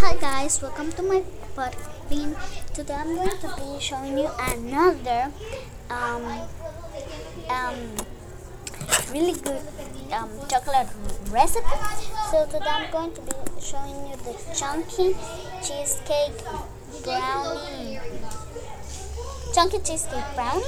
[0.00, 1.24] Hi guys, welcome to my
[2.08, 2.36] bean.
[2.72, 5.32] Today I'm going to be showing you another
[5.90, 6.22] um,
[7.50, 7.74] um,
[9.10, 9.60] really good
[10.12, 10.86] um, chocolate
[11.30, 11.66] recipe.
[12.30, 15.16] So today I'm going to be showing you the chunky
[15.66, 16.46] cheesecake
[17.02, 17.98] brownie.
[19.52, 20.62] Chunky cheesecake brownie.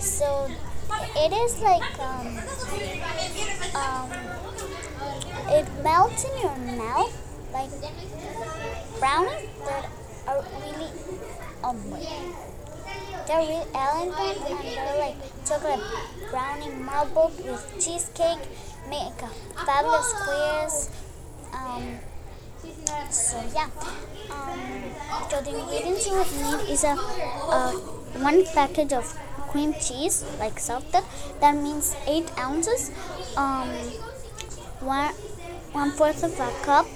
[0.00, 0.50] So
[1.14, 2.26] it is like um,
[3.78, 4.10] um,
[5.46, 7.23] it melts in your mouth
[7.54, 7.70] like
[8.98, 9.88] brownies that
[10.26, 10.90] are really
[11.62, 11.78] um
[13.26, 15.80] they're really elegant and they're like chocolate
[16.30, 18.42] brownie marbled with cheesecake
[18.90, 19.20] make
[19.66, 20.90] fabulous squares
[21.52, 21.98] um
[23.10, 23.70] so yeah.
[24.30, 24.60] Um
[25.30, 26.94] so the ingredients you would need is a,
[27.58, 27.72] a
[28.28, 29.06] one package of
[29.50, 31.04] cream cheese like salted
[31.40, 32.90] that means eight ounces
[33.36, 33.68] um
[34.80, 35.12] one
[35.72, 36.86] one fourth of a cup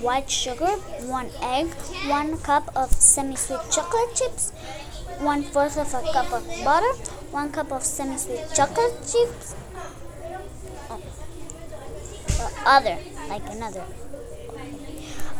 [0.00, 0.72] white sugar,
[1.06, 1.68] 1 egg,
[2.08, 4.50] 1 cup of semi-sweet chocolate chips,
[5.18, 6.92] 1 fourth of a cup of butter,
[7.30, 9.54] 1 cup of semi-sweet chocolate chips,
[10.90, 11.00] oh.
[12.66, 13.84] other, like another,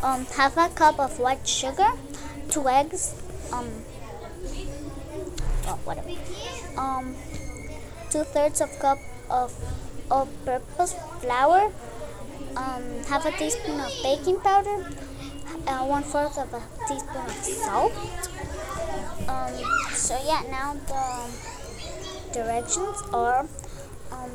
[0.01, 1.91] um, half a cup of white sugar,
[2.49, 3.15] 2 eggs,
[3.51, 3.69] um,
[5.67, 6.09] oh, whatever,
[6.77, 7.15] um,
[8.09, 9.53] 2 thirds of cup of
[10.11, 11.71] all-purpose flour,
[12.55, 14.85] um, half a teaspoon of baking powder,
[15.67, 17.93] uh, one fourth of a teaspoon of salt.
[19.27, 19.53] Um,
[19.93, 23.47] so yeah, now the directions are
[24.11, 24.31] um,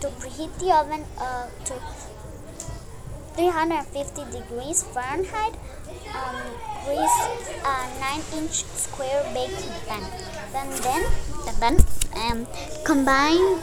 [0.00, 1.74] to preheat the oven uh, to
[3.34, 5.54] 350 degrees Fahrenheit.
[6.12, 6.36] Um,
[6.84, 7.18] grease
[7.64, 10.02] a 9-inch square baking pan.
[10.52, 11.02] Then, then,
[11.60, 11.76] then,
[12.14, 12.46] um,
[12.84, 13.58] combine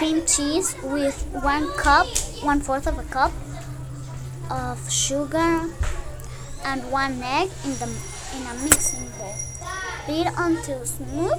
[0.00, 2.06] cream cheese with one cup,
[2.40, 3.30] one fourth of a cup
[4.50, 5.68] of sugar
[6.64, 7.84] and one egg in the
[8.32, 9.34] in a mixing bowl.
[10.06, 11.36] Beat until smooth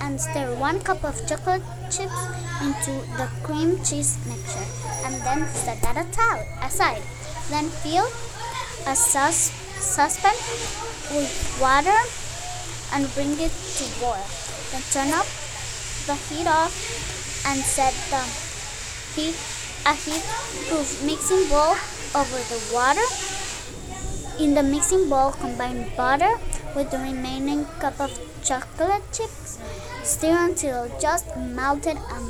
[0.00, 1.60] and stir one cup of chocolate
[1.90, 2.16] chips
[2.64, 4.64] into the cream cheese mixture
[5.04, 7.02] and then set that aside.
[7.50, 8.08] Then fill
[8.86, 10.32] a sauce, saucepan
[11.12, 12.00] with water
[12.94, 14.24] and bring it to boil.
[14.72, 15.26] Then turn up
[16.06, 18.22] the heat off and set the
[19.14, 19.36] heat
[19.84, 20.22] a uh, heat
[20.68, 21.74] proof mixing bowl
[22.14, 23.06] over the water.
[24.38, 26.34] In the mixing bowl, combine butter
[26.76, 28.12] with the remaining cup of
[28.44, 29.58] chocolate chips.
[30.04, 32.26] Stir until just melted and,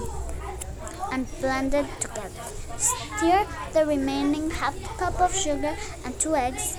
[1.13, 2.43] and blended together.
[2.79, 6.79] Stir the remaining half cup of sugar and two eggs.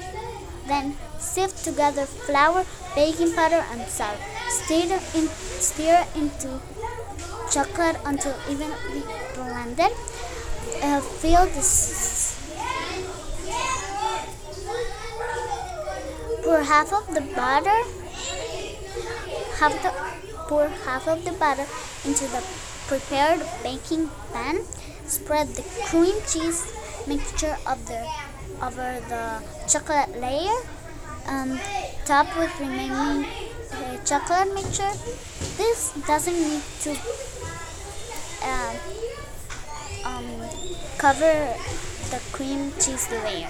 [0.68, 4.18] Then sift together flour, baking powder, and salt.
[4.50, 5.28] Stir, in,
[5.60, 6.60] stir into
[7.54, 9.04] chocolate until evenly
[9.36, 9.94] blended.
[10.82, 12.34] Uh, fill this.
[16.44, 17.80] Pour half of the butter.
[19.60, 19.92] Half the
[20.50, 21.68] pour half of the butter
[22.06, 22.44] into the
[22.88, 24.60] prepared baking pan.
[25.06, 26.74] Spread the cream cheese
[27.08, 28.02] mixture of the
[28.64, 30.58] over the chocolate layer.
[31.28, 31.60] Um,
[32.06, 33.26] top with remaining
[33.72, 34.92] uh, chocolate mixture.
[35.56, 36.98] This doesn't need to
[38.44, 38.76] uh,
[40.06, 40.28] um,
[40.98, 41.56] cover
[42.12, 43.50] the cream cheese layer.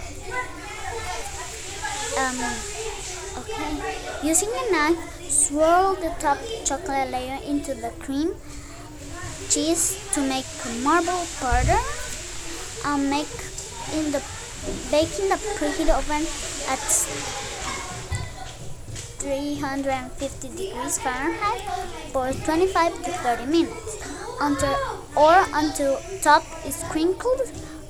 [2.18, 2.38] Um,
[3.42, 4.28] okay.
[4.28, 8.36] Using a knife, swirl the top chocolate layer into the cream
[9.50, 10.46] cheese to make
[10.84, 11.82] marble powder.
[12.86, 13.32] Um, make
[13.94, 14.22] in the
[14.92, 16.26] bake in the preheat oven
[16.70, 16.80] at
[19.20, 21.62] 350 degrees Fahrenheit
[22.12, 24.76] for 25 to 30 minutes until
[25.16, 27.42] or until top is crinkled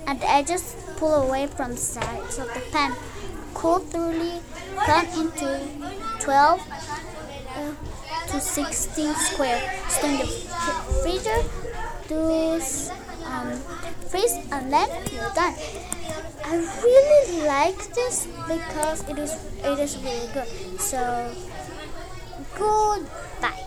[0.08, 2.94] and the edges pull away from the sides of the pan.
[3.54, 4.42] Cool thoroughly,
[4.86, 5.60] cut into
[6.20, 6.60] 12
[7.56, 7.74] uh,
[8.28, 9.62] to 16 square.
[9.90, 10.28] Store in the
[11.02, 11.44] freezer
[12.08, 12.62] to
[13.26, 13.52] um,
[14.10, 15.56] freeze and then you're done.
[16.46, 19.34] I really like this because it is
[19.64, 20.48] it is really good.
[20.80, 21.34] So
[22.56, 23.64] goodbye.